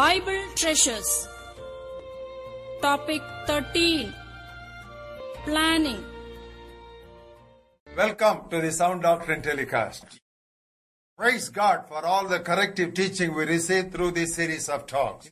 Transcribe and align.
Bible 0.00 0.46
Treasures. 0.54 1.28
Topic 2.80 3.20
13 3.46 4.14
Planning. 5.44 6.02
Welcome 7.94 8.48
to 8.48 8.62
the 8.62 8.72
Sound 8.72 9.02
Doctrine 9.02 9.42
Telecast. 9.42 10.06
Praise 11.18 11.50
God 11.50 11.86
for 11.86 12.06
all 12.06 12.26
the 12.26 12.40
corrective 12.40 12.94
teaching 12.94 13.34
we 13.34 13.44
received 13.44 13.92
through 13.92 14.12
this 14.12 14.36
series 14.36 14.70
of 14.70 14.86
talks. 14.86 15.30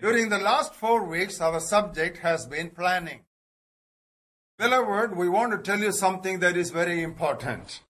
During 0.00 0.28
the 0.28 0.38
last 0.38 0.74
four 0.74 1.04
weeks, 1.04 1.40
our 1.40 1.58
subject 1.58 2.18
has 2.18 2.44
been 2.44 2.68
planning. 2.68 3.20
Beloved, 4.58 5.16
we 5.16 5.30
want 5.30 5.52
to 5.52 5.58
tell 5.58 5.80
you 5.80 5.92
something 5.92 6.40
that 6.40 6.58
is 6.58 6.68
very 6.68 7.02
important. 7.02 7.80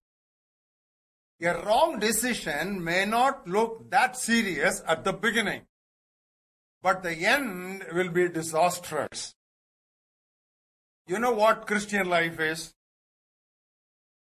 A 1.39 1.53
wrong 1.65 1.99
decision 1.99 2.83
may 2.83 3.05
not 3.05 3.47
look 3.47 3.91
that 3.91 4.17
serious 4.17 4.81
at 4.87 5.03
the 5.03 5.13
beginning, 5.13 5.61
but 6.81 7.03
the 7.03 7.15
end 7.15 7.85
will 7.93 8.09
be 8.09 8.27
disastrous. 8.27 9.35
You 11.05 11.19
know 11.19 11.33
what 11.33 11.67
Christian 11.67 12.09
life 12.09 12.39
is? 12.39 12.73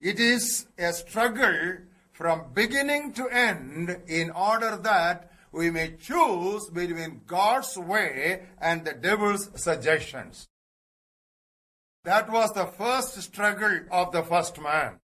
It 0.00 0.18
is 0.18 0.66
a 0.78 0.92
struggle 0.92 1.76
from 2.12 2.52
beginning 2.54 3.12
to 3.14 3.28
end 3.28 4.02
in 4.06 4.30
order 4.30 4.76
that 4.76 5.30
we 5.52 5.70
may 5.70 5.96
choose 5.96 6.68
between 6.70 7.22
God's 7.26 7.76
way 7.76 8.46
and 8.60 8.84
the 8.84 8.94
devil's 8.94 9.50
suggestions. 9.60 10.48
That 12.04 12.30
was 12.30 12.52
the 12.52 12.66
first 12.66 13.20
struggle 13.22 13.80
of 13.90 14.12
the 14.12 14.22
first 14.22 14.60
man. 14.60 15.00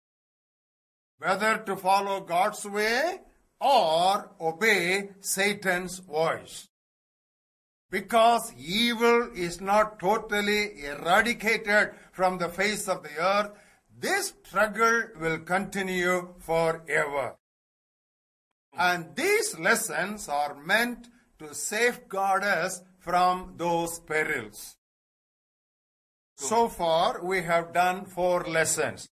Whether 1.17 1.57
to 1.59 1.75
follow 1.75 2.21
God's 2.21 2.65
way 2.65 3.21
or 3.59 4.31
obey 4.39 5.11
Satan's 5.21 5.99
voice. 5.99 6.67
Because 7.89 8.53
evil 8.57 9.31
is 9.35 9.61
not 9.61 9.99
totally 9.99 10.83
eradicated 10.83 11.91
from 12.11 12.37
the 12.37 12.49
face 12.49 12.89
of 12.89 13.03
the 13.03 13.17
earth, 13.17 13.51
this 13.97 14.33
struggle 14.43 15.03
will 15.19 15.39
continue 15.39 16.33
forever. 16.39 17.35
And 18.77 19.15
these 19.15 19.57
lessons 19.57 20.27
are 20.27 20.55
meant 20.55 21.07
to 21.39 21.53
safeguard 21.53 22.43
us 22.43 22.81
from 22.99 23.53
those 23.57 23.99
perils. 23.99 24.75
So 26.37 26.67
far, 26.67 27.23
we 27.23 27.43
have 27.43 27.73
done 27.73 28.05
four 28.05 28.43
lessons. 28.43 29.07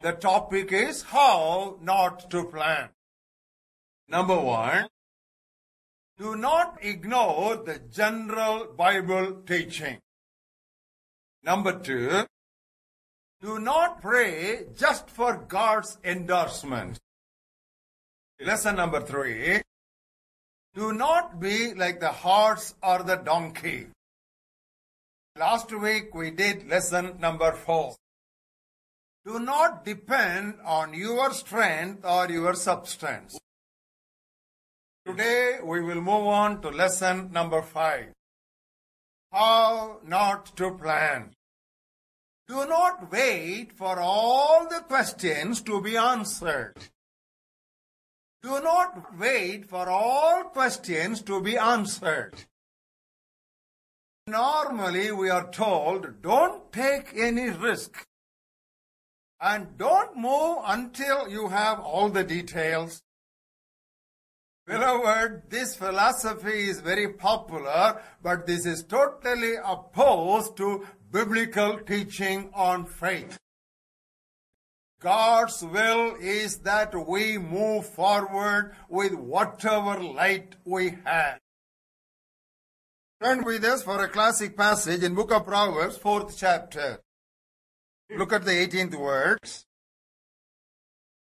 The 0.00 0.12
topic 0.12 0.72
is 0.72 1.02
how 1.02 1.78
not 1.80 2.30
to 2.30 2.44
plan. 2.44 2.90
Number 4.08 4.38
one, 4.40 4.86
do 6.16 6.36
not 6.36 6.78
ignore 6.82 7.56
the 7.56 7.80
general 7.90 8.66
Bible 8.76 9.42
teaching. 9.44 9.98
Number 11.42 11.78
two, 11.78 12.26
do 13.40 13.58
not 13.58 14.00
pray 14.00 14.66
just 14.76 15.10
for 15.10 15.36
God's 15.36 15.98
endorsement. 16.04 16.98
Lesson 18.40 18.76
number 18.76 19.00
three, 19.00 19.62
do 20.74 20.92
not 20.92 21.40
be 21.40 21.74
like 21.74 21.98
the 21.98 22.12
horse 22.12 22.74
or 22.82 23.02
the 23.02 23.16
donkey. 23.16 23.88
Last 25.36 25.72
week 25.72 26.14
we 26.14 26.30
did 26.30 26.68
lesson 26.68 27.16
number 27.18 27.52
four. 27.52 27.96
Do 29.28 29.38
not 29.38 29.84
depend 29.84 30.54
on 30.64 30.94
your 30.94 31.34
strength 31.34 32.02
or 32.02 32.30
your 32.30 32.54
substance. 32.54 33.38
Today 35.04 35.58
we 35.62 35.82
will 35.82 36.00
move 36.00 36.28
on 36.28 36.62
to 36.62 36.70
lesson 36.70 37.30
number 37.30 37.60
five. 37.60 38.14
How 39.30 40.00
not 40.02 40.56
to 40.56 40.74
plan. 40.78 41.34
Do 42.48 42.66
not 42.66 43.12
wait 43.12 43.74
for 43.74 44.00
all 44.00 44.66
the 44.66 44.80
questions 44.80 45.60
to 45.60 45.82
be 45.82 45.94
answered. 45.98 46.76
Do 48.42 48.62
not 48.62 49.18
wait 49.18 49.66
for 49.68 49.90
all 49.90 50.44
questions 50.44 51.20
to 51.24 51.42
be 51.42 51.58
answered. 51.58 52.46
Normally 54.26 55.12
we 55.12 55.28
are 55.28 55.50
told 55.50 56.22
don't 56.22 56.72
take 56.72 57.12
any 57.14 57.50
risk 57.50 58.06
and 59.40 59.78
don't 59.78 60.16
move 60.16 60.58
until 60.64 61.28
you 61.28 61.48
have 61.48 61.80
all 61.80 62.08
the 62.08 62.24
details. 62.24 63.02
Beloved, 64.66 65.48
this 65.48 65.74
philosophy 65.74 66.68
is 66.68 66.80
very 66.80 67.08
popular, 67.08 68.02
but 68.22 68.46
this 68.46 68.66
is 68.66 68.84
totally 68.84 69.54
opposed 69.64 70.56
to 70.58 70.86
biblical 71.10 71.78
teaching 71.78 72.50
on 72.52 72.84
faith. 72.84 73.38
God's 75.00 75.62
will 75.62 76.16
is 76.20 76.58
that 76.58 76.92
we 77.08 77.38
move 77.38 77.86
forward 77.86 78.74
with 78.88 79.14
whatever 79.14 80.02
light 80.02 80.56
we 80.64 80.96
have. 81.04 81.38
Turn 83.22 83.44
with 83.44 83.64
us 83.64 83.82
for 83.82 84.04
a 84.04 84.08
classic 84.08 84.56
passage 84.56 85.02
in 85.02 85.14
book 85.14 85.32
of 85.32 85.46
Proverbs, 85.46 85.96
fourth 85.96 86.36
chapter. 86.36 87.00
Look 88.10 88.32
at 88.32 88.44
the 88.44 88.52
18th 88.52 88.94
words. 88.94 89.66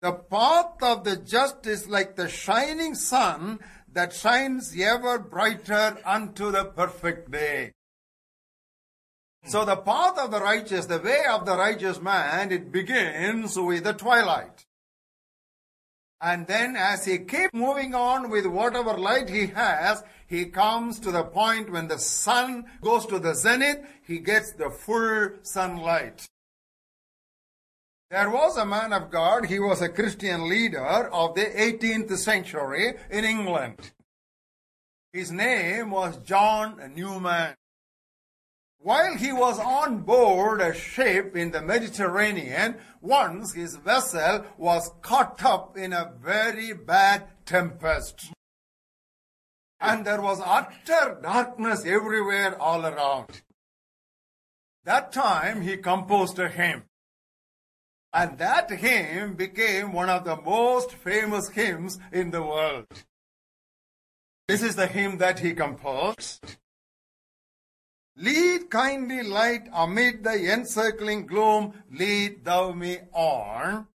The 0.01 0.13
path 0.13 0.81
of 0.81 1.03
the 1.03 1.15
just 1.15 1.65
is 1.65 1.87
like 1.87 2.15
the 2.15 2.27
shining 2.27 2.95
sun 2.95 3.59
that 3.91 4.13
shines 4.13 4.75
ever 4.77 5.19
brighter 5.19 5.97
unto 6.03 6.51
the 6.51 6.65
perfect 6.65 7.31
day. 7.31 7.71
So 9.45 9.65
the 9.65 9.75
path 9.75 10.17
of 10.17 10.31
the 10.31 10.39
righteous, 10.39 10.87
the 10.87 10.99
way 10.99 11.23
of 11.29 11.45
the 11.45 11.57
righteous 11.57 12.01
man, 12.01 12.51
it 12.51 12.71
begins 12.71 13.57
with 13.57 13.83
the 13.83 13.93
twilight. 13.93 14.65
And 16.19 16.47
then 16.47 16.77
as 16.77 17.05
he 17.05 17.19
keeps 17.19 17.53
moving 17.53 17.93
on 17.93 18.29
with 18.29 18.45
whatever 18.45 18.97
light 18.97 19.29
he 19.29 19.47
has, 19.47 20.03
he 20.25 20.45
comes 20.45 20.99
to 21.01 21.11
the 21.11 21.23
point 21.23 21.69
when 21.69 21.89
the 21.89 21.99
sun 21.99 22.65
goes 22.81 23.05
to 23.07 23.19
the 23.19 23.35
zenith, 23.35 23.85
he 24.07 24.19
gets 24.19 24.53
the 24.53 24.69
full 24.69 25.31
sunlight. 25.43 26.27
There 28.13 28.29
was 28.29 28.57
a 28.57 28.65
man 28.65 28.93
of 28.93 29.09
God, 29.09 29.47
he 29.47 29.57
was 29.57 29.81
a 29.81 29.89
Christian 29.89 30.47
leader 30.47 31.09
of 31.11 31.33
the 31.33 31.45
18th 31.45 32.15
century 32.19 32.93
in 33.09 33.25
England. 33.25 33.91
His 35.11 35.31
name 35.31 35.89
was 35.89 36.17
John 36.17 36.93
Newman. 36.95 37.55
While 38.77 39.17
he 39.17 39.33
was 39.33 39.57
on 39.57 40.01
board 40.01 40.61
a 40.61 40.75
ship 40.75 41.35
in 41.35 41.49
the 41.49 41.63
Mediterranean, 41.63 42.75
once 43.01 43.53
his 43.53 43.77
vessel 43.77 44.45
was 44.59 44.91
caught 45.01 45.43
up 45.43 45.75
in 45.75 45.91
a 45.91 46.13
very 46.21 46.71
bad 46.71 47.23
tempest. 47.47 48.31
And 49.79 50.05
there 50.05 50.21
was 50.21 50.39
utter 50.39 51.17
darkness 51.19 51.83
everywhere 51.83 52.61
all 52.61 52.85
around. 52.85 53.41
That 54.83 55.11
time 55.11 55.61
he 55.61 55.77
composed 55.77 56.37
a 56.37 56.47
hymn. 56.47 56.83
And 58.13 58.37
that 58.37 58.69
hymn 58.69 59.33
became 59.33 59.91
one 59.91 60.09
of 60.09 60.23
the 60.23 60.35
most 60.35 60.91
famous 60.91 61.49
hymns 61.49 61.99
in 62.11 62.29
the 62.29 62.43
world. 62.43 62.85
This 64.47 64.61
is 64.61 64.75
the 64.75 64.87
hymn 64.87 65.17
that 65.17 65.39
he 65.39 65.53
composed. 65.53 66.57
Lead 68.15 68.69
kindly 68.69 69.23
light 69.23 69.67
amid 69.73 70.23
the 70.23 70.53
encircling 70.53 71.25
gloom, 71.25 71.73
lead 71.89 72.45
thou 72.45 72.71
me 72.71 72.99
on. 73.11 73.87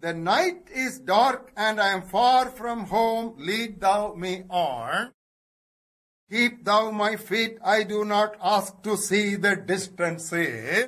The 0.00 0.14
night 0.14 0.68
is 0.72 1.00
dark 1.00 1.50
and 1.56 1.80
I 1.80 1.88
am 1.88 2.02
far 2.02 2.50
from 2.50 2.84
home, 2.84 3.34
lead 3.36 3.80
thou 3.80 4.14
me 4.14 4.44
on. 4.48 5.12
Keep 6.30 6.64
thou 6.64 6.92
my 6.92 7.16
feet, 7.16 7.58
I 7.64 7.82
do 7.82 8.04
not 8.04 8.36
ask 8.40 8.80
to 8.82 8.96
see 8.96 9.34
the 9.34 9.56
distant 9.56 10.20
sea. 10.20 10.84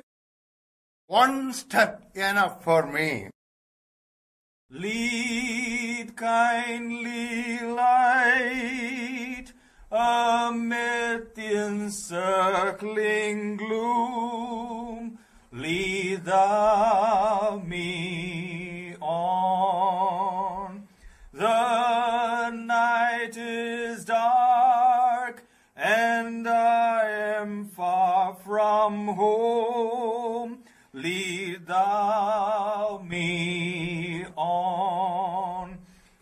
One 1.11 1.51
step 1.51 2.15
enough 2.15 2.63
for 2.63 2.87
me. 2.89 3.27
Lead 4.69 6.15
kindly 6.15 7.59
light 7.59 9.47
amid 9.91 11.35
the 11.35 11.65
encircling 11.67 13.57
gloom. 13.57 15.19
Lead 15.51 16.23
thou 16.23 17.61
me 17.67 18.95
on. 19.01 20.87
The 21.33 22.51
night 22.51 23.35
is 23.35 24.05
dark 24.05 25.43
and 25.75 26.47
I 26.47 27.09
am 27.41 27.65
far 27.67 28.33
from 28.35 29.07
home. 29.07 30.20
Thou 31.91 33.03
me 33.05 34.23
on. 34.37 35.77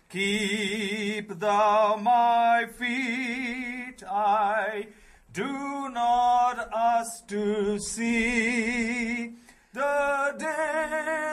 Keep 0.09 1.39
thou 1.39 1.95
my 2.01 2.65
feet, 2.75 4.03
I 4.03 4.87
do 5.31 5.89
not 5.89 6.69
ask 6.73 7.27
to 7.27 7.77
see 7.77 9.35
the 9.71 10.33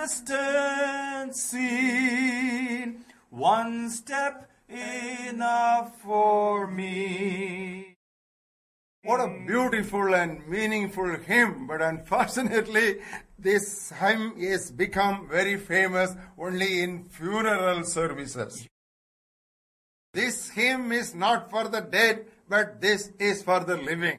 distant 0.05 1.35
scene. 1.35 3.07
One 3.31 3.89
step 3.89 4.51
enough 4.69 5.99
for 6.03 6.67
me. 6.67 7.97
What 9.03 9.21
a 9.21 9.29
beautiful 9.47 10.15
and 10.15 10.47
meaningful 10.49 11.17
hymn, 11.21 11.69
but 11.69 11.81
unfortunately, 11.81 12.99
this 13.39 13.91
hymn 13.91 14.35
is 14.37 14.71
become 14.71 15.29
very 15.29 15.57
famous 15.57 16.15
only 16.39 16.83
in 16.83 17.05
funeral 17.05 17.85
services. 17.85 18.67
This 20.13 20.49
hymn 20.51 20.93
is 20.93 21.15
not 21.15 21.51
for 21.51 21.69
the 21.69 21.81
dead, 21.81 22.27
but 22.49 22.81
this 22.81 23.13
is 23.19 23.43
for 23.43 23.61
the 23.61 23.77
living. 23.77 24.19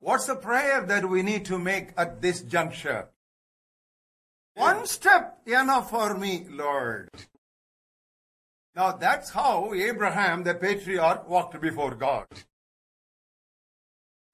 What's 0.00 0.26
the 0.26 0.36
prayer 0.36 0.84
that 0.84 1.08
we 1.08 1.22
need 1.22 1.44
to 1.46 1.58
make 1.58 1.90
at 1.96 2.20
this 2.20 2.42
juncture? 2.42 3.08
One 4.54 4.86
step 4.86 5.40
enough 5.46 5.90
for 5.90 6.16
me, 6.16 6.46
Lord. 6.50 7.08
Now 8.74 8.92
that's 8.92 9.30
how 9.30 9.72
Abraham, 9.72 10.42
the 10.42 10.54
patriarch, 10.54 11.28
walked 11.28 11.60
before 11.60 11.94
God. 11.94 12.26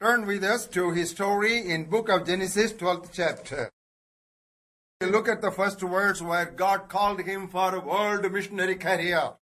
Turn 0.00 0.24
with 0.26 0.42
us 0.42 0.66
to 0.68 0.92
his 0.92 1.10
story 1.10 1.68
in 1.68 1.84
book 1.84 2.08
of 2.08 2.26
Genesis, 2.26 2.72
12th 2.72 3.10
chapter. 3.12 3.70
Look 5.02 5.28
at 5.28 5.42
the 5.42 5.50
first 5.50 5.82
words 5.82 6.22
where 6.22 6.46
God 6.46 6.88
called 6.88 7.20
him 7.20 7.48
for 7.48 7.74
a 7.74 7.80
world 7.80 8.32
missionary 8.32 8.76
career. 8.76 9.34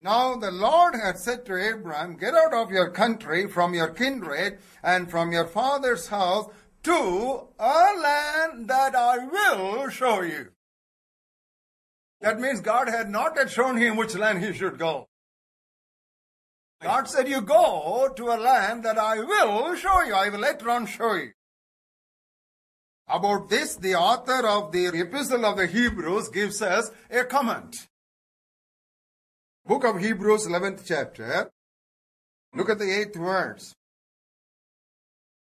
Now 0.00 0.36
the 0.36 0.50
Lord 0.50 0.94
had 0.94 1.18
said 1.18 1.44
to 1.44 1.62
Abraham, 1.62 2.16
Get 2.16 2.34
out 2.34 2.54
of 2.54 2.70
your 2.70 2.88
country, 2.88 3.46
from 3.46 3.74
your 3.74 3.88
kindred, 3.88 4.58
and 4.82 5.10
from 5.10 5.32
your 5.32 5.46
father's 5.46 6.08
house 6.08 6.46
to 6.84 7.48
a 7.58 7.92
land 8.02 8.68
that 8.68 8.94
I 8.94 9.18
will 9.18 9.90
show 9.90 10.22
you. 10.22 10.52
That 12.22 12.40
means 12.40 12.62
God 12.62 12.88
had 12.88 13.10
not 13.10 13.34
yet 13.36 13.50
shown 13.50 13.76
him 13.76 13.96
which 13.96 14.14
land 14.14 14.42
he 14.42 14.54
should 14.54 14.78
go. 14.78 15.08
God 16.80 17.08
said, 17.08 17.28
You 17.28 17.40
go 17.40 18.10
to 18.16 18.28
a 18.28 18.38
land 18.38 18.84
that 18.84 18.98
I 18.98 19.18
will 19.18 19.74
show 19.74 20.02
you. 20.02 20.14
I 20.14 20.28
will 20.28 20.40
later 20.40 20.70
on 20.70 20.86
show 20.86 21.14
you. 21.14 21.32
About 23.08 23.48
this, 23.48 23.74
the 23.74 23.94
author 23.94 24.46
of 24.46 24.70
the 24.70 24.86
Epistle 24.86 25.44
of 25.44 25.56
the 25.56 25.66
Hebrews 25.66 26.28
gives 26.28 26.60
us 26.60 26.90
a 27.10 27.24
comment. 27.24 27.88
Book 29.66 29.84
of 29.84 29.98
Hebrews, 29.98 30.46
11th 30.46 30.82
chapter. 30.86 31.50
Look 32.54 32.70
at 32.70 32.78
the 32.78 32.90
eighth 32.90 33.16
verse. 33.16 33.74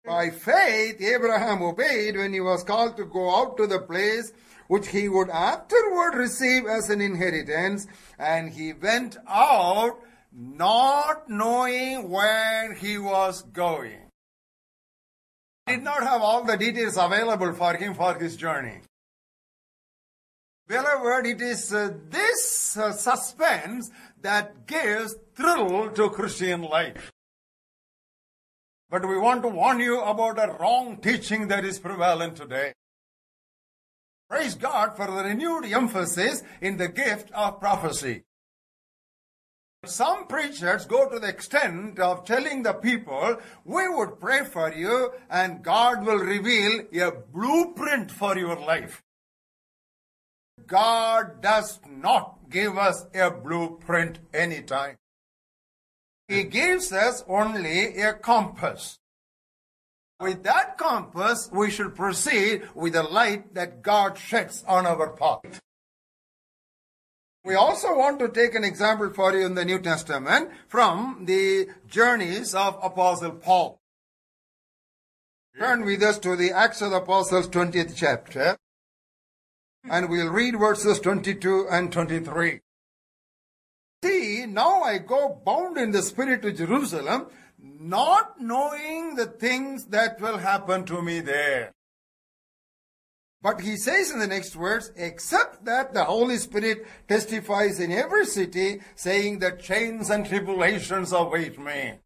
By 0.05 0.29
faith, 0.29 1.01
Abraham 1.01 1.63
obeyed 1.63 2.15
when 2.15 2.33
he 2.33 2.39
was 2.39 2.63
called 2.63 2.95
to 2.97 3.05
go 3.05 3.35
out 3.35 3.57
to 3.57 3.65
the 3.65 3.79
place 3.79 4.31
which 4.67 4.87
he 4.89 5.09
would 5.09 5.29
afterward 5.29 6.15
receive 6.15 6.65
as 6.65 6.89
an 6.89 7.01
inheritance, 7.01 7.87
and 8.17 8.51
he 8.51 8.73
went 8.73 9.17
out 9.27 9.99
not 10.35 11.29
knowing 11.29 12.09
where 12.09 12.73
he 12.73 12.97
was 12.97 13.41
going. 13.41 14.01
Did 15.65 15.83
not 15.83 16.03
have 16.03 16.21
all 16.21 16.43
the 16.43 16.57
details 16.57 16.97
available 16.97 17.53
for 17.53 17.73
him 17.75 17.93
for 17.93 18.13
his 18.15 18.35
journey. 18.35 18.81
Beloved, 20.67 21.25
it 21.25 21.41
is 21.41 21.73
uh, 21.73 21.91
this 22.09 22.75
uh, 22.75 22.91
suspense 22.91 23.89
that 24.21 24.67
gives 24.67 25.15
thrill 25.35 25.91
to 25.91 26.09
Christian 26.09 26.63
life. 26.63 27.11
But 28.89 29.07
we 29.07 29.17
want 29.17 29.41
to 29.43 29.47
warn 29.47 29.79
you 29.79 30.01
about 30.01 30.37
a 30.37 30.57
wrong 30.59 30.97
teaching 30.97 31.47
that 31.47 31.65
is 31.65 31.79
prevalent 31.79 32.35
today. 32.35 32.73
Praise 34.29 34.55
God 34.55 34.97
for 34.97 35.05
the 35.07 35.23
renewed 35.23 35.65
emphasis 35.65 36.43
in 36.61 36.77
the 36.77 36.87
gift 36.87 37.31
of 37.31 37.59
prophecy. 37.59 38.23
Some 39.87 40.27
preachers 40.27 40.85
go 40.85 41.09
to 41.09 41.19
the 41.19 41.27
extent 41.27 41.99
of 41.99 42.25
telling 42.25 42.63
the 42.63 42.73
people, 42.73 43.37
we 43.63 43.87
would 43.87 44.19
pray 44.19 44.43
for 44.43 44.73
you 44.73 45.13
and 45.29 45.63
God 45.63 46.05
will 46.05 46.19
reveal 46.19 46.85
a 46.93 47.11
blueprint 47.11 48.11
for 48.11 48.37
your 48.37 48.59
life. 48.59 49.03
God 50.67 51.41
does 51.41 51.79
not 51.87 52.49
give 52.49 52.77
us 52.77 53.05
a 53.13 53.29
blueprint 53.29 54.19
anytime. 54.33 54.95
He 56.27 56.43
gives 56.43 56.91
us 56.91 57.23
only 57.27 58.01
a 58.01 58.13
compass. 58.13 58.97
With 60.19 60.43
that 60.43 60.77
compass, 60.77 61.49
we 61.51 61.69
should 61.69 61.93
proceed 61.93 62.63
with 62.73 62.93
the 62.93 63.03
light 63.03 63.53
that 63.53 63.81
God 63.81 64.17
sheds 64.17 64.63
on 64.67 64.85
our 64.85 65.09
path. 65.09 65.61
We 67.45 67.53
also 67.53 67.95
want 67.95 68.17
to 68.19 68.27
take 68.27 68.55
an 68.55 68.63
example 68.63 69.11
for 69.11 69.31
you 69.31 69.45
in 69.45 69.53
the 69.53 69.63
New 69.63 69.77
Testament 69.77 70.49
from 70.67 71.25
the 71.25 71.67
journeys 71.87 72.55
of 72.55 72.79
Apostle 72.81 73.33
Paul. 73.33 73.79
Turn 75.55 75.85
with 75.85 76.01
us 76.01 76.17
to 76.19 76.35
the 76.35 76.51
Acts 76.51 76.81
of 76.81 76.89
the 76.89 76.97
Apostles 76.97 77.47
20th 77.49 77.95
chapter 77.95 78.57
and 79.87 80.09
we'll 80.09 80.31
read 80.31 80.57
verses 80.57 80.99
22 80.99 81.67
and 81.69 81.91
23. 81.91 82.61
See, 84.03 84.45
now 84.47 84.81
I 84.81 84.97
go 84.97 85.39
bound 85.45 85.77
in 85.77 85.91
the 85.91 86.01
Spirit 86.01 86.41
to 86.41 86.51
Jerusalem, 86.51 87.27
not 87.59 88.41
knowing 88.41 89.13
the 89.13 89.27
things 89.27 89.85
that 89.85 90.19
will 90.19 90.39
happen 90.39 90.83
to 90.85 90.99
me 90.99 91.19
there. 91.19 91.74
But 93.41 93.61
he 93.61 93.77
says 93.77 94.11
in 94.11 94.19
the 94.19 94.27
next 94.27 94.53
verse, 94.53 94.91
except 94.95 95.65
that 95.65 95.93
the 95.93 96.03
Holy 96.03 96.37
Spirit 96.37 96.87
testifies 97.07 97.79
in 97.79 97.91
every 97.91 98.25
city, 98.25 98.81
saying 98.95 99.39
that 99.39 99.61
chains 99.61 100.09
and 100.09 100.25
tribulations 100.25 101.11
await 101.11 101.59
me. 101.59 101.99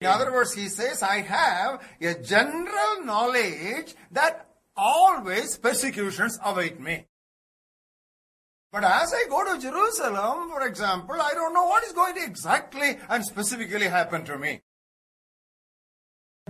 In 0.00 0.06
other 0.06 0.32
words, 0.32 0.54
he 0.54 0.68
says, 0.68 1.02
I 1.02 1.22
have 1.22 1.82
a 2.00 2.14
general 2.14 3.04
knowledge 3.04 3.96
that 4.12 4.48
always 4.76 5.58
persecutions 5.58 6.38
await 6.44 6.78
me. 6.78 7.06
But 8.70 8.84
as 8.84 9.12
I 9.12 9.24
go 9.28 9.44
to 9.44 9.60
Jerusalem, 9.60 10.50
for 10.50 10.66
example, 10.66 11.16
I 11.20 11.32
don't 11.32 11.54
know 11.54 11.64
what 11.64 11.84
is 11.84 11.92
going 11.92 12.14
to 12.14 12.22
exactly 12.22 12.98
and 13.08 13.24
specifically 13.24 13.88
happen 13.88 14.24
to 14.26 14.38
me. 14.38 14.60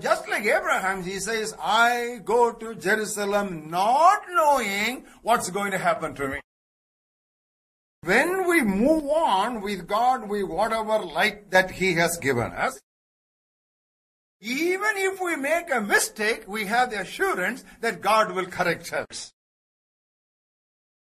Just 0.00 0.28
like 0.28 0.44
Abraham, 0.44 1.02
he 1.02 1.18
says, 1.18 1.54
I 1.60 2.20
go 2.24 2.52
to 2.52 2.74
Jerusalem 2.74 3.70
not 3.70 4.22
knowing 4.30 5.04
what's 5.22 5.50
going 5.50 5.72
to 5.72 5.78
happen 5.78 6.14
to 6.14 6.28
me. 6.28 6.40
When 8.02 8.46
we 8.48 8.62
move 8.62 9.04
on 9.04 9.60
with 9.60 9.86
God 9.86 10.28
with 10.28 10.44
whatever 10.44 11.00
light 11.00 11.50
that 11.50 11.72
He 11.72 11.94
has 11.94 12.16
given 12.18 12.52
us, 12.52 12.80
even 14.40 14.96
if 14.96 15.20
we 15.20 15.34
make 15.34 15.72
a 15.72 15.80
mistake, 15.80 16.44
we 16.46 16.66
have 16.66 16.90
the 16.90 17.00
assurance 17.00 17.64
that 17.80 18.00
God 18.00 18.32
will 18.32 18.46
correct 18.46 18.92
us. 18.92 19.32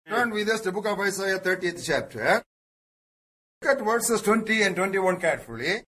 Turn 0.07 0.31
with 0.31 0.49
us 0.49 0.59
to 0.61 0.65
the 0.65 0.71
book 0.73 0.85
of 0.85 0.99
Isaiah 0.99 1.39
30th 1.39 1.85
chapter. 1.85 2.43
Look 3.61 3.79
at 3.79 3.83
verses 3.83 4.21
20 4.21 4.63
and 4.63 4.75
21 4.75 5.21
carefully. 5.21 5.83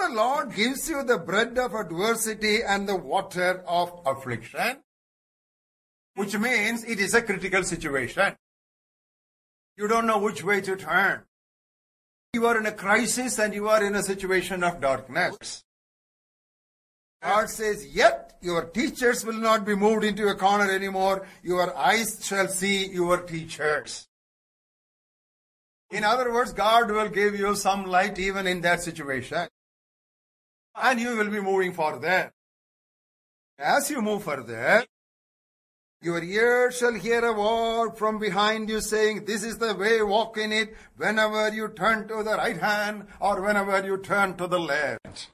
The 0.00 0.08
Lord 0.16 0.54
gives 0.54 0.88
you 0.88 1.02
the 1.02 1.18
bread 1.18 1.58
of 1.58 1.74
adversity 1.74 2.62
and 2.62 2.88
the 2.88 2.96
water 2.96 3.62
of 3.66 4.00
affliction, 4.06 4.78
which 6.14 6.36
means 6.38 6.84
it 6.84 6.98
is 6.98 7.12
a 7.12 7.20
critical 7.20 7.62
situation. 7.62 8.34
You 9.76 9.88
don't 9.88 10.06
know 10.06 10.18
which 10.18 10.42
way 10.42 10.62
to 10.62 10.76
turn. 10.76 11.24
You 12.32 12.46
are 12.46 12.58
in 12.58 12.64
a 12.64 12.72
crisis 12.72 13.38
and 13.38 13.52
you 13.52 13.68
are 13.68 13.84
in 13.84 13.94
a 13.94 14.02
situation 14.02 14.64
of 14.64 14.80
darkness. 14.80 15.64
God 17.22 17.50
says, 17.50 17.94
yet 17.94 18.38
your 18.40 18.64
teachers 18.64 19.22
will 19.22 19.34
not 19.34 19.66
be 19.66 19.74
moved 19.74 20.04
into 20.04 20.28
a 20.28 20.34
corner 20.34 20.72
anymore. 20.72 21.26
Your 21.42 21.76
eyes 21.76 22.24
shall 22.24 22.48
see 22.48 22.86
your 22.86 23.18
teachers. 23.18 24.08
In 25.90 26.04
other 26.04 26.32
words, 26.32 26.54
God 26.54 26.90
will 26.90 27.10
give 27.10 27.38
you 27.38 27.54
some 27.54 27.84
light 27.84 28.18
even 28.18 28.46
in 28.46 28.62
that 28.62 28.82
situation. 28.82 29.48
And 30.74 31.00
you 31.00 31.16
will 31.16 31.30
be 31.30 31.40
moving 31.40 31.72
further. 31.72 32.32
As 33.58 33.90
you 33.90 34.00
move 34.00 34.24
further, 34.24 34.84
your 36.02 36.22
ears 36.22 36.78
shall 36.78 36.94
hear 36.94 37.22
a 37.22 37.32
word 37.32 37.98
from 37.98 38.18
behind 38.18 38.70
you 38.70 38.80
saying, 38.80 39.26
This 39.26 39.44
is 39.44 39.58
the 39.58 39.74
way, 39.74 40.02
walk 40.02 40.38
in 40.38 40.50
it, 40.50 40.74
whenever 40.96 41.50
you 41.50 41.68
turn 41.68 42.08
to 42.08 42.22
the 42.22 42.36
right 42.36 42.56
hand 42.56 43.06
or 43.20 43.42
whenever 43.42 43.84
you 43.84 43.98
turn 43.98 44.36
to 44.38 44.46
the 44.46 44.58
left. 44.58 45.30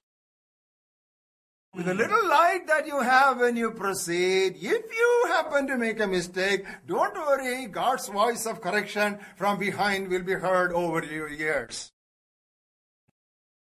With 1.73 1.87
the 1.87 1.95
little 1.95 2.28
light 2.28 2.66
that 2.66 2.87
you 2.87 3.00
have 3.00 3.38
when 3.38 3.57
you 3.57 3.71
proceed, 3.71 4.57
if 4.57 4.62
you 4.62 5.25
happen 5.28 5.69
to 5.69 5.76
make 5.76 6.00
a 6.00 6.07
mistake, 6.07 6.64
don't 6.87 7.14
worry, 7.14 7.66
God's 7.66 8.09
voice 8.09 8.45
of 8.47 8.61
correction 8.61 9.19
from 9.37 9.59
behind 9.59 10.09
will 10.09 10.23
be 10.23 10.33
heard 10.33 10.73
over 10.73 11.05
your 11.05 11.28
ears. 11.28 11.93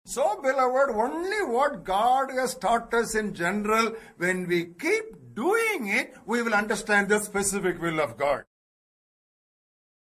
So, 0.04 0.40
beloved, 0.42 0.90
only 0.90 1.44
what 1.44 1.84
God 1.84 2.30
has 2.32 2.56
taught 2.56 2.92
us 2.92 3.14
in 3.14 3.34
general, 3.34 3.94
when 4.16 4.48
we 4.48 4.66
keep 4.66 5.34
doing 5.34 5.88
it, 5.88 6.14
we 6.26 6.42
will 6.42 6.54
understand 6.54 7.08
the 7.08 7.20
specific 7.20 7.80
will 7.80 8.00
of 8.00 8.16
God. 8.16 8.44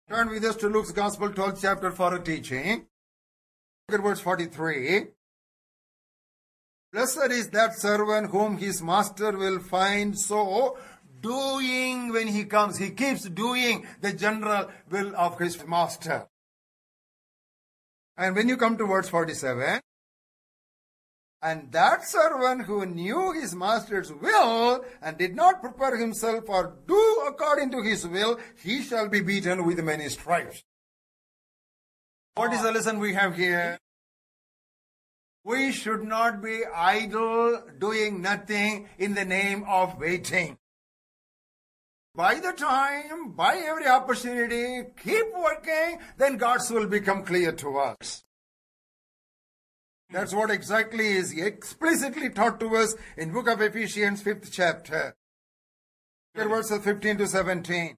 Turn 0.08 0.29
with 0.29 0.43
us 0.43 0.55
to 0.58 0.67
Luke's 0.67 0.91
Gospel, 0.91 1.29
12th 1.29 1.62
chapter 1.62 1.91
for 1.91 2.15
a 2.15 2.19
teaching. 2.19 2.88
Look 3.88 4.00
at 4.00 4.03
verse 4.03 4.19
43. 4.19 5.08
Blessed 6.91 7.31
is 7.31 7.50
that 7.50 7.79
servant 7.79 8.31
whom 8.31 8.58
his 8.58 8.81
master 8.81 9.38
will 9.38 9.60
find 9.60 10.17
so 10.17 10.77
doing 11.22 12.12
when 12.12 12.27
he 12.27 12.46
comes. 12.46 12.77
He 12.77 12.91
keeps 12.91 13.24
doing 13.24 13.86
the 14.01 14.13
general 14.13 14.69
will 14.89 15.15
of 15.15 15.38
his 15.38 15.63
master. 15.67 16.27
And 18.20 18.36
when 18.36 18.50
you 18.50 18.58
come 18.58 18.78
to 18.78 18.86
verse 18.86 19.08
47, 19.08 19.80
and 21.42 21.72
that 21.72 22.06
servant 22.06 22.66
who 22.66 22.86
knew 22.86 23.32
his 23.32 23.56
master's 23.56 24.12
will 24.12 24.84
and 25.02 25.18
did 25.18 25.38
not 25.38 25.62
prepare 25.62 25.96
himself 25.96 26.50
or 26.50 26.76
do 26.86 27.24
according 27.30 27.72
to 27.72 27.82
his 27.82 28.06
will, 28.06 28.38
he 28.62 28.82
shall 28.82 29.08
be 29.08 29.22
beaten 29.22 29.66
with 29.66 29.82
many 29.82 30.10
stripes. 30.10 30.64
What 32.36 32.52
is 32.52 32.62
the 32.62 32.74
lesson 32.74 33.00
we 33.00 33.14
have 33.14 33.38
here? 33.38 33.80
We 35.46 35.72
should 35.72 36.04
not 36.04 36.44
be 36.44 36.64
idle 36.76 37.64
doing 37.80 38.22
nothing 38.22 38.90
in 38.98 39.16
the 39.16 39.24
name 39.24 39.64
of 39.66 39.98
waiting. 39.98 40.59
By 42.20 42.36
the 42.36 42.52
time, 42.52 43.32
by 43.32 43.56
every 43.66 43.88
opportunity, 43.88 44.90
keep 45.02 45.28
working, 45.34 46.00
then 46.18 46.36
God's 46.36 46.70
will 46.70 46.86
become 46.86 47.24
clear 47.24 47.54
to 47.54 47.78
us. 47.78 48.26
That's 50.10 50.34
what 50.34 50.52
exactly 50.52 51.14
is 51.14 51.32
explicitly 51.32 52.30
taught 52.30 52.60
to 52.60 52.76
us 52.76 52.94
in 53.16 53.32
book 53.32 53.48
of 53.48 53.62
Ephesians 53.62 54.22
5th 54.22 54.50
chapter. 54.52 55.16
Verses 56.36 56.84
15 56.84 57.20
to 57.20 57.28
17. 57.28 57.96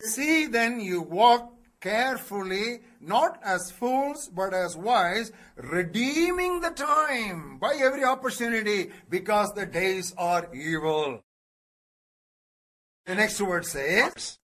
See 0.00 0.46
then 0.46 0.80
you 0.80 1.02
walk 1.02 1.52
carefully, 1.82 2.80
not 2.98 3.38
as 3.44 3.70
fools, 3.70 4.30
but 4.34 4.54
as 4.54 4.74
wise, 4.74 5.32
redeeming 5.56 6.62
the 6.62 6.70
time 6.70 7.58
by 7.58 7.74
every 7.74 8.04
opportunity, 8.04 8.90
because 9.10 9.52
the 9.52 9.66
days 9.66 10.14
are 10.16 10.48
evil. 10.54 11.20
The 13.08 13.14
next 13.14 13.40
word 13.40 13.64
says, 13.64 14.38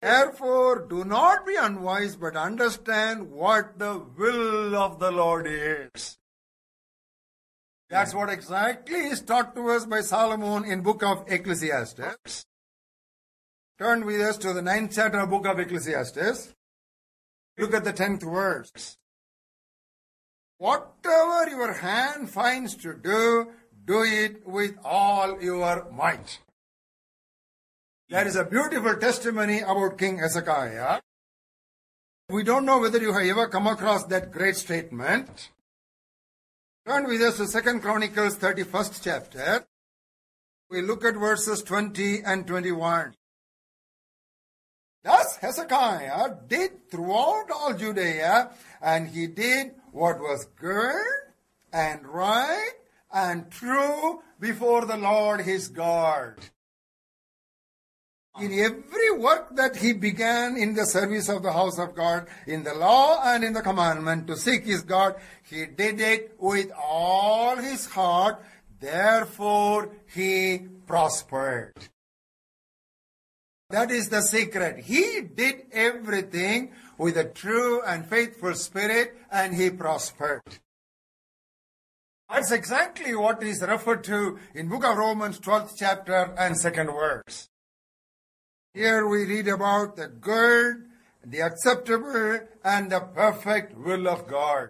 Therefore, 0.00 0.86
do 0.88 1.04
not 1.04 1.44
be 1.44 1.56
unwise, 1.56 2.14
but 2.14 2.36
understand 2.36 3.32
what 3.32 3.80
the 3.80 4.00
will 4.16 4.76
of 4.76 5.00
the 5.00 5.10
Lord 5.10 5.48
is. 5.48 6.18
That's 7.90 8.14
what 8.14 8.30
exactly 8.30 9.08
is 9.08 9.22
taught 9.22 9.56
to 9.56 9.70
us 9.70 9.86
by 9.86 10.02
Solomon 10.02 10.64
in 10.70 10.82
book 10.82 11.02
of 11.02 11.24
Ecclesiastes. 11.26 12.46
Turn 13.76 14.06
with 14.06 14.20
us 14.20 14.38
to 14.38 14.52
the 14.52 14.62
ninth 14.62 14.92
chapter 14.94 15.18
of 15.18 15.28
book 15.28 15.46
of 15.46 15.58
Ecclesiastes. 15.58 16.54
Look 17.58 17.74
at 17.74 17.82
the 17.82 17.92
tenth 17.92 18.22
verse. 18.22 18.98
Whatever 20.58 21.50
your 21.50 21.72
hand 21.72 22.30
finds 22.30 22.76
to 22.76 22.94
do, 22.94 23.50
do 23.84 24.04
it 24.04 24.46
with 24.46 24.76
all 24.84 25.42
your 25.42 25.90
might. 25.90 26.38
There 28.08 28.24
is 28.24 28.36
a 28.36 28.44
beautiful 28.44 28.94
testimony 28.94 29.62
about 29.62 29.98
King 29.98 30.18
Hezekiah. 30.18 31.00
We 32.30 32.44
don't 32.44 32.64
know 32.64 32.78
whether 32.78 33.00
you 33.00 33.12
have 33.12 33.26
ever 33.26 33.48
come 33.48 33.66
across 33.66 34.04
that 34.04 34.30
great 34.30 34.54
statement. 34.54 35.50
Turn 36.86 37.08
with 37.08 37.20
us 37.20 37.38
to 37.38 37.48
Second 37.48 37.82
Chronicles 37.82 38.36
31st 38.36 39.02
chapter. 39.02 39.66
We 40.70 40.82
look 40.82 41.04
at 41.04 41.16
verses 41.16 41.64
20 41.64 42.22
and 42.24 42.46
21. 42.46 43.14
Thus 45.02 45.36
Hezekiah 45.38 46.30
did 46.46 46.88
throughout 46.88 47.50
all 47.52 47.74
Judea, 47.74 48.50
and 48.80 49.08
he 49.08 49.26
did 49.26 49.72
what 49.90 50.20
was 50.20 50.46
good 50.60 51.02
and 51.72 52.06
right 52.06 52.70
and 53.12 53.50
true 53.50 54.22
before 54.38 54.84
the 54.84 54.96
Lord 54.96 55.40
his 55.40 55.66
God. 55.66 56.36
In 58.40 58.52
every 58.52 59.10
work 59.18 59.56
that 59.56 59.76
he 59.76 59.94
began 59.94 60.56
in 60.56 60.74
the 60.74 60.84
service 60.84 61.30
of 61.30 61.42
the 61.42 61.52
house 61.52 61.78
of 61.78 61.94
God, 61.94 62.28
in 62.46 62.64
the 62.64 62.74
law 62.74 63.22
and 63.24 63.42
in 63.42 63.54
the 63.54 63.62
commandment 63.62 64.26
to 64.26 64.36
seek 64.36 64.66
his 64.66 64.82
God, 64.82 65.14
he 65.42 65.64
did 65.64 66.00
it 66.00 66.36
with 66.38 66.70
all 66.76 67.56
his 67.56 67.86
heart. 67.86 68.42
Therefore, 68.78 69.90
he 70.14 70.66
prospered. 70.86 71.72
That 73.70 73.90
is 73.90 74.10
the 74.10 74.20
secret. 74.20 74.84
He 74.84 75.22
did 75.22 75.62
everything 75.72 76.72
with 76.98 77.16
a 77.16 77.24
true 77.24 77.82
and 77.82 78.06
faithful 78.06 78.54
spirit 78.54 79.16
and 79.30 79.54
he 79.54 79.70
prospered. 79.70 80.42
That's 82.28 82.52
exactly 82.52 83.14
what 83.14 83.42
is 83.42 83.62
referred 83.62 84.04
to 84.04 84.38
in 84.54 84.68
book 84.68 84.84
of 84.84 84.96
Romans 84.96 85.40
12th 85.40 85.72
chapter 85.76 86.34
and 86.38 86.56
second 86.56 86.88
verse. 86.88 87.48
Here 88.76 89.08
we 89.08 89.24
read 89.24 89.48
about 89.48 89.96
the 89.96 90.06
good, 90.06 90.84
the 91.24 91.40
acceptable, 91.40 92.40
and 92.62 92.92
the 92.92 93.00
perfect 93.00 93.74
will 93.74 94.06
of 94.06 94.28
God. 94.28 94.68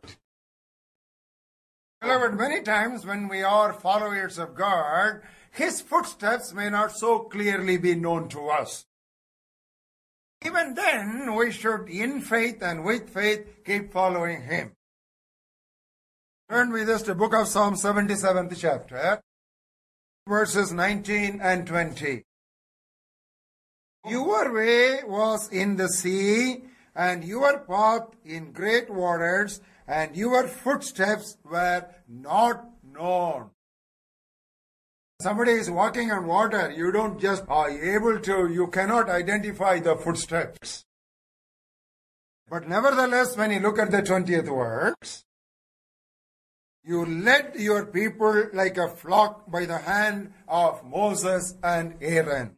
Beloved, 2.00 2.34
many 2.34 2.62
times 2.62 3.04
when 3.04 3.26
we 3.26 3.42
are 3.42 3.72
followers 3.72 4.38
of 4.38 4.54
God, 4.54 5.22
His 5.50 5.80
footsteps 5.80 6.52
may 6.52 6.70
not 6.70 6.92
so 6.92 7.18
clearly 7.18 7.78
be 7.78 7.96
known 7.96 8.28
to 8.28 8.48
us. 8.48 8.86
Even 10.44 10.74
then, 10.74 11.34
we 11.34 11.50
should, 11.50 11.88
in 11.88 12.20
faith 12.20 12.62
and 12.62 12.84
with 12.84 13.10
faith, 13.10 13.64
keep 13.64 13.92
following 13.92 14.42
Him. 14.42 14.70
Turn 16.48 16.70
with 16.70 16.88
us 16.88 17.02
to 17.02 17.16
book 17.16 17.34
of 17.34 17.48
Psalm 17.48 17.74
77th 17.74 18.56
chapter, 18.56 19.20
verses 20.28 20.72
19 20.72 21.40
and 21.42 21.66
20. 21.66 22.25
Your 24.08 24.52
way 24.52 25.00
was 25.04 25.48
in 25.50 25.76
the 25.76 25.88
sea, 25.88 26.62
and 26.94 27.24
your 27.24 27.58
path 27.60 28.08
in 28.24 28.52
great 28.52 28.88
waters, 28.88 29.60
and 29.86 30.16
your 30.16 30.46
footsteps 30.46 31.36
were 31.44 31.86
not 32.08 32.64
known. 32.84 33.50
Somebody 35.20 35.52
is 35.52 35.70
walking 35.70 36.10
on 36.12 36.26
water, 36.26 36.70
you 36.70 36.92
don't 36.92 37.18
just 37.18 37.44
are 37.48 37.70
able 37.70 38.20
to, 38.20 38.48
you 38.52 38.66
cannot 38.68 39.08
identify 39.08 39.80
the 39.80 39.96
footsteps. 39.96 40.84
But 42.48 42.68
nevertheless, 42.68 43.36
when 43.36 43.50
you 43.50 43.60
look 43.60 43.78
at 43.78 43.90
the 43.90 44.02
20th 44.02 44.44
verse, 44.44 45.24
you 46.84 47.04
led 47.04 47.54
your 47.56 47.86
people 47.86 48.50
like 48.52 48.76
a 48.76 48.88
flock 48.88 49.50
by 49.50 49.64
the 49.64 49.78
hand 49.78 50.32
of 50.46 50.84
Moses 50.84 51.56
and 51.62 51.96
Aaron. 52.00 52.56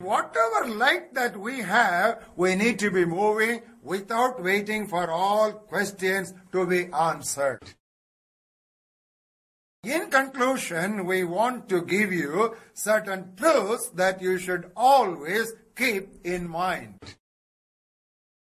Whatever 0.00 0.66
light 0.66 1.12
that 1.12 1.36
we 1.36 1.58
have, 1.58 2.24
we 2.34 2.56
need 2.56 2.78
to 2.78 2.90
be 2.90 3.04
moving 3.04 3.60
without 3.82 4.42
waiting 4.42 4.86
for 4.86 5.10
all 5.10 5.52
questions 5.52 6.32
to 6.52 6.66
be 6.66 6.86
answered. 6.90 7.60
In 9.84 10.08
conclusion, 10.10 11.04
we 11.04 11.24
want 11.24 11.68
to 11.68 11.82
give 11.82 12.14
you 12.14 12.56
certain 12.72 13.36
truths 13.36 13.90
that 13.90 14.22
you 14.22 14.38
should 14.38 14.70
always 14.74 15.52
keep 15.76 16.24
in 16.24 16.48
mind. 16.48 16.98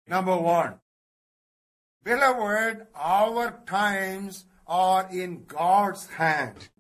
Number 0.09 0.37
one, 0.37 0.81
beloved, 2.03 2.89
our 2.97 3.61
times 3.67 4.47
are 4.67 5.09
in 5.13 5.45
God's 5.45 6.09
hand. 6.11 6.71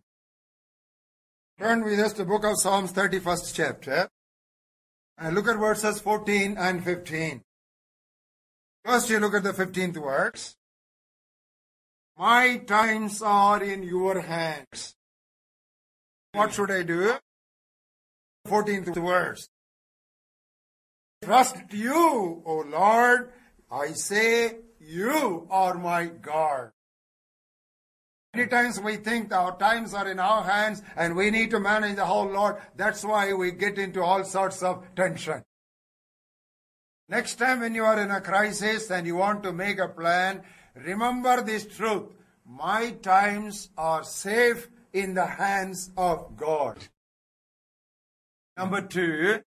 Turn 1.56 1.84
with 1.84 2.00
us 2.00 2.12
to 2.14 2.24
book 2.24 2.44
of 2.44 2.58
Psalms 2.58 2.92
31st 2.92 3.54
chapter. 3.54 4.08
And 5.18 5.34
look 5.34 5.48
at 5.48 5.56
verses 5.56 6.00
14 6.00 6.56
and 6.58 6.84
15. 6.84 7.42
First, 8.84 9.10
you 9.10 9.18
look 9.18 9.34
at 9.34 9.42
the 9.42 9.52
15th 9.52 9.94
verse. 9.94 10.56
My 12.18 12.58
times 12.58 13.22
are 13.22 13.62
in 13.62 13.82
your 13.82 14.20
hands. 14.20 14.94
What 16.32 16.52
should 16.52 16.70
I 16.70 16.82
do? 16.82 17.14
14th 18.46 18.94
verse. 18.94 19.48
Trust 21.22 21.56
you, 21.72 22.42
O 22.44 22.64
Lord. 22.68 23.32
I 23.70 23.92
say, 23.92 24.58
you 24.78 25.48
are 25.50 25.74
my 25.74 26.06
God. 26.06 26.70
Many 28.34 28.48
times 28.48 28.78
we 28.80 28.96
think 28.96 29.32
our 29.32 29.56
times 29.56 29.94
are 29.94 30.08
in 30.10 30.18
our 30.18 30.42
hands 30.42 30.82
and 30.96 31.16
we 31.16 31.30
need 31.30 31.50
to 31.50 31.60
manage 31.60 31.96
the 31.96 32.04
whole 32.04 32.30
lot. 32.30 32.60
That's 32.76 33.02
why 33.04 33.32
we 33.32 33.52
get 33.52 33.78
into 33.78 34.02
all 34.02 34.24
sorts 34.24 34.62
of 34.62 34.84
tension. 34.94 35.42
Next 37.08 37.36
time 37.36 37.60
when 37.60 37.74
you 37.74 37.84
are 37.84 38.00
in 38.00 38.10
a 38.10 38.20
crisis 38.20 38.90
and 38.90 39.06
you 39.06 39.16
want 39.16 39.42
to 39.44 39.52
make 39.52 39.78
a 39.78 39.88
plan, 39.88 40.42
remember 40.74 41.40
this 41.42 41.64
truth. 41.64 42.12
My 42.44 42.90
times 43.02 43.70
are 43.78 44.04
safe 44.04 44.68
in 44.92 45.14
the 45.14 45.26
hands 45.26 45.90
of 45.96 46.36
God. 46.36 46.78
Number 48.56 48.80
two, 48.80 49.40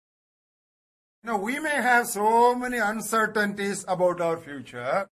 now 1.22 1.36
we 1.36 1.58
may 1.58 1.76
have 1.82 2.06
so 2.06 2.54
many 2.54 2.78
uncertainties 2.78 3.84
about 3.86 4.20
our 4.20 4.38
future. 4.38 5.08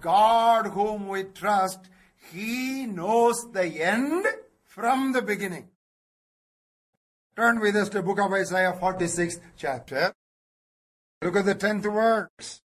God 0.00 0.68
whom 0.68 1.08
we 1.08 1.24
trust, 1.24 1.88
He 2.30 2.86
knows 2.86 3.50
the 3.52 3.82
end 3.82 4.26
from 4.64 5.12
the 5.12 5.22
beginning. 5.22 5.68
Turn 7.36 7.60
with 7.60 7.76
us 7.76 7.88
to 7.90 8.02
book 8.02 8.20
of 8.20 8.32
Isaiah 8.32 8.74
46 8.78 9.40
chapter. 9.56 10.12
Look 11.22 11.36
at 11.36 11.44
the 11.46 11.54
10th 11.54 11.82
verse. 11.82 12.62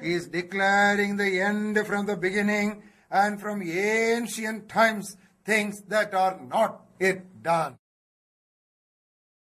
He 0.00 0.12
is 0.12 0.28
declaring 0.28 1.16
the 1.16 1.40
end 1.40 1.78
from 1.86 2.06
the 2.06 2.16
beginning 2.16 2.82
and 3.10 3.40
from 3.40 3.62
ancient 3.62 4.68
times 4.68 5.16
things 5.44 5.82
that 5.88 6.14
are 6.14 6.40
not 6.40 6.82
yet 6.98 7.42
done. 7.42 7.76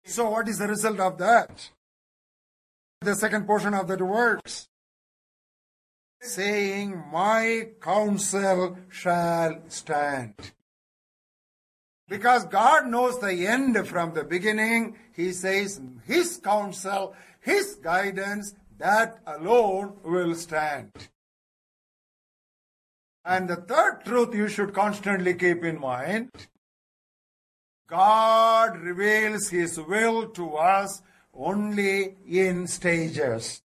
So 0.04 0.30
what 0.30 0.48
is 0.48 0.58
the 0.58 0.68
result 0.68 1.00
of 1.00 1.18
that? 1.18 1.70
The 3.00 3.14
second 3.14 3.46
portion 3.46 3.74
of 3.74 3.86
that 3.88 3.98
verse. 3.98 4.69
Saying, 6.20 7.02
my 7.10 7.68
counsel 7.80 8.78
shall 8.88 9.60
stand. 9.68 10.34
Because 12.08 12.44
God 12.44 12.88
knows 12.88 13.18
the 13.20 13.46
end 13.46 13.86
from 13.88 14.14
the 14.14 14.24
beginning, 14.24 14.96
He 15.14 15.32
says 15.32 15.80
His 16.04 16.38
counsel, 16.38 17.14
His 17.40 17.76
guidance, 17.76 18.54
that 18.78 19.18
alone 19.26 19.96
will 20.04 20.34
stand. 20.34 20.92
And 23.24 23.48
the 23.48 23.56
third 23.56 24.00
truth 24.04 24.34
you 24.34 24.48
should 24.48 24.74
constantly 24.74 25.34
keep 25.34 25.62
in 25.64 25.78
mind 25.78 26.30
God 27.90 28.78
reveals 28.78 29.48
His 29.48 29.78
will 29.80 30.28
to 30.28 30.54
us 30.54 31.02
only 31.34 32.14
in 32.26 32.68
stages. 32.68 33.62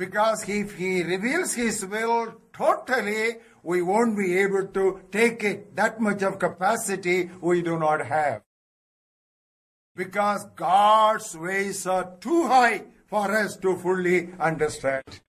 Because 0.00 0.48
if 0.48 0.76
He 0.76 1.02
reveals 1.02 1.52
His 1.52 1.84
will 1.84 2.32
totally, 2.54 3.36
we 3.62 3.82
won't 3.82 4.16
be 4.16 4.38
able 4.38 4.66
to 4.68 5.02
take 5.12 5.44
it. 5.44 5.76
That 5.76 6.00
much 6.00 6.22
of 6.22 6.38
capacity 6.38 7.28
we 7.42 7.60
do 7.60 7.78
not 7.78 8.06
have. 8.06 8.40
Because 9.94 10.46
God's 10.56 11.36
ways 11.36 11.86
are 11.86 12.16
too 12.18 12.46
high 12.46 12.84
for 13.08 13.30
us 13.36 13.58
to 13.58 13.76
fully 13.76 14.30
understand. 14.40 15.20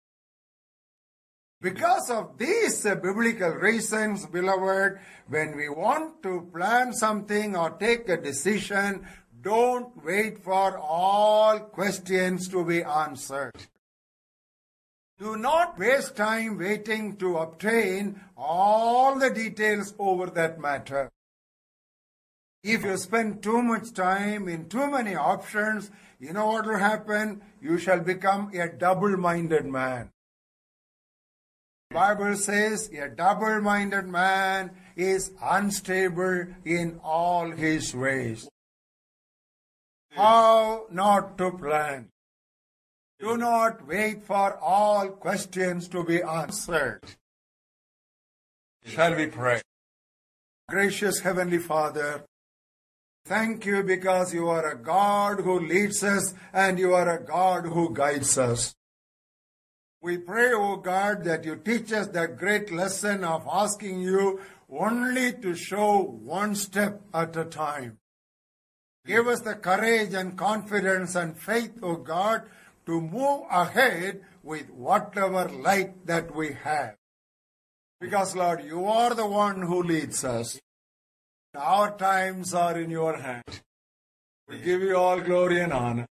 Because 1.60 2.10
of 2.10 2.38
these 2.38 2.82
biblical 2.84 3.50
reasons, 3.50 4.26
beloved, 4.26 5.00
when 5.28 5.58
we 5.58 5.68
want 5.68 6.24
to 6.24 6.50
plan 6.54 6.94
something 6.94 7.58
or 7.58 7.72
take 7.72 8.08
a 8.08 8.16
decision, 8.16 9.06
don't 9.42 10.02
wait 10.06 10.42
for 10.42 10.78
all 10.78 11.60
questions 11.60 12.48
to 12.48 12.64
be 12.64 12.82
answered. 12.84 13.52
Do 15.22 15.38
not 15.38 15.78
waste 15.78 16.16
time 16.16 16.58
waiting 16.58 17.16
to 17.18 17.38
obtain 17.38 18.20
all 18.36 19.20
the 19.20 19.30
details 19.30 19.94
over 20.00 20.26
that 20.32 20.60
matter. 20.60 21.12
If 22.64 22.84
you 22.84 22.98
spend 22.98 23.44
too 23.44 23.62
much 23.62 23.94
time 23.94 24.48
in 24.48 24.68
too 24.68 24.90
many 24.90 25.14
options, 25.14 25.92
you 26.20 26.34
know 26.34 26.48
what 26.48 26.66
will 26.66 26.80
happen? 26.80 27.44
You 27.62 27.78
shall 27.78 28.00
become 28.00 28.50
a 28.56 28.68
double-minded 28.68 29.66
man. 29.66 30.10
The 31.92 31.94
Bible 31.94 32.36
says 32.36 32.90
a 32.90 33.08
double-minded 33.10 34.08
man 34.08 34.72
is 34.96 35.34
unstable 35.40 36.48
in 36.66 37.00
all 37.04 37.52
his 37.52 37.94
ways. 37.94 38.50
How 40.14 40.88
not 40.90 41.38
to 41.38 41.52
plan? 41.52 42.11
Do 43.22 43.38
not 43.38 43.88
wait 43.88 44.24
for 44.24 44.58
all 44.58 45.10
questions 45.10 45.88
to 45.90 46.04
be 46.04 46.24
answered. 46.24 47.02
Shall 48.84 49.16
we 49.16 49.28
pray? 49.28 49.62
Gracious 50.68 51.20
Heavenly 51.20 51.60
Father, 51.60 52.24
thank 53.28 53.64
you 53.68 53.84
because 53.84 54.34
you 54.34 54.50
are 54.50 54.72
a 54.72 54.76
God 54.76 55.42
who 55.42 55.60
leads 55.60 56.04
us 56.04 56.34
and 56.52 56.80
you 56.80 56.96
are 56.96 57.16
a 57.16 57.24
God 57.24 57.66
who 57.68 57.94
guides 57.94 58.40
us. 58.40 58.74
We 60.02 60.18
pray, 60.18 60.54
O 60.54 60.78
God, 60.78 61.24
that 61.26 61.46
you 61.46 61.58
teach 61.58 61.94
us 61.94 62.08
that 62.08 62.38
great 62.38 62.72
lesson 62.72 63.24
of 63.24 63.48
asking 63.48 64.02
you 64.02 64.42
only 64.68 65.34
to 65.34 65.54
show 65.54 66.02
one 66.02 66.56
step 66.56 67.02
at 67.14 67.38
a 67.38 67.46
time. 67.46 68.00
Give 69.06 69.28
us 69.28 69.42
the 69.42 69.54
courage 69.54 70.16
and 70.16 70.36
confidence 70.36 71.14
and 71.14 71.38
faith, 71.38 71.78
O 71.84 71.98
God, 71.98 72.50
to 72.86 73.02
move 73.02 73.44
ahead 73.50 74.22
with 74.44 74.70
whatever 74.70 75.48
light 75.50 76.06
that 76.06 76.36
we 76.36 76.54
have. 76.54 76.96
Because, 78.00 78.36
Lord, 78.36 78.64
you 78.64 78.86
are 78.86 79.14
the 79.14 79.28
one 79.28 79.62
who 79.62 79.84
leads 79.84 80.24
us. 80.24 80.60
Our 81.56 81.96
times 81.98 82.54
are 82.54 82.80
in 82.80 82.90
your 82.90 83.18
hand. 83.18 83.62
We 84.48 84.60
give 84.60 84.82
you 84.82 84.98
all 84.98 85.22
glory 85.22 85.62
and 85.62 85.72
honor. 85.72 86.08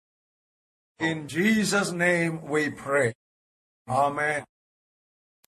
In 0.99 1.27
Jesus' 1.29 1.91
name 1.93 2.47
we 2.47 2.71
pray. 2.71 3.15
Amen. 3.89 4.45